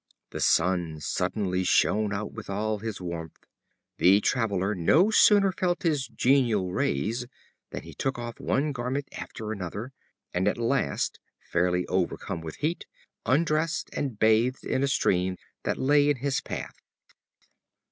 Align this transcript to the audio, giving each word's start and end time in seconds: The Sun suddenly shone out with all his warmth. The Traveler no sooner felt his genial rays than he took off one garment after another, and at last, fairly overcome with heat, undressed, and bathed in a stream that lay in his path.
The 0.31 0.39
Sun 0.41 0.99
suddenly 1.01 1.63
shone 1.63 2.11
out 2.11 2.33
with 2.33 2.49
all 2.49 2.79
his 2.79 2.99
warmth. 2.99 3.45
The 3.99 4.19
Traveler 4.19 4.73
no 4.73 5.11
sooner 5.11 5.51
felt 5.51 5.83
his 5.83 6.07
genial 6.07 6.71
rays 6.73 7.27
than 7.69 7.83
he 7.83 7.93
took 7.93 8.17
off 8.17 8.39
one 8.39 8.71
garment 8.71 9.07
after 9.11 9.51
another, 9.51 9.93
and 10.33 10.47
at 10.47 10.57
last, 10.57 11.19
fairly 11.51 11.85
overcome 11.85 12.41
with 12.41 12.55
heat, 12.55 12.87
undressed, 13.27 13.91
and 13.93 14.17
bathed 14.17 14.65
in 14.65 14.81
a 14.81 14.87
stream 14.87 15.37
that 15.65 15.77
lay 15.77 16.09
in 16.09 16.15
his 16.15 16.41
path. 16.41 16.77